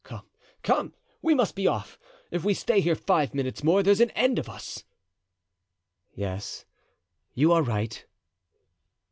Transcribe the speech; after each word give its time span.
Come, 0.03 0.25
come, 0.63 0.95
we 1.21 1.35
must 1.35 1.53
be 1.53 1.67
off. 1.67 1.99
If 2.31 2.43
we 2.43 2.55
stay 2.55 2.79
here 2.81 2.95
five 2.95 3.35
minutes 3.35 3.63
more 3.63 3.83
there's 3.83 4.01
an 4.01 4.09
end 4.15 4.39
of 4.39 4.49
us." 4.49 4.83
"Yes, 6.15 6.65
you 7.35 7.51
are 7.51 7.61
right." 7.61 8.03